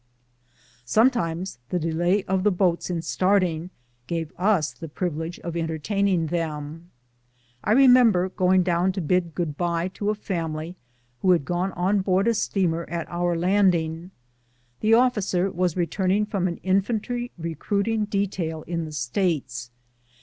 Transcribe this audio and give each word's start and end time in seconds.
Sometimes 0.83 1.59
the 1.69 1.77
delay 1.77 2.23
of 2.23 2.41
the 2.43 2.49
boats 2.49 2.89
in 2.89 3.03
starting 3.03 3.69
gave 4.07 4.31
us 4.35 4.73
the 4.73 4.87
privilege 4.89 5.37
of 5.41 5.55
entertaining 5.55 6.25
them. 6.25 6.89
I 7.63 7.75
remem 7.75 8.11
ber 8.11 8.29
going 8.29 8.63
down 8.63 8.93
to 8.93 8.99
bid 9.01 9.35
good 9.35 9.57
bye 9.57 9.89
to 9.89 10.09
a 10.09 10.15
family 10.15 10.75
who 11.21 11.29
had 11.33 11.45
gone 11.45 11.71
on 11.73 12.01
board 12.01 12.27
a 12.27 12.33
steamer 12.33 12.85
at 12.89 13.07
our 13.11 13.35
landing. 13.37 14.09
The 14.79 14.95
officer 14.95 15.51
was 15.51 15.77
returning 15.77 16.25
from 16.25 16.47
an 16.47 16.57
infantry 16.63 17.29
recruiting 17.37 18.05
detail 18.05 18.63
in 18.63 18.85
the 18.85 18.91
States. 18.93 19.69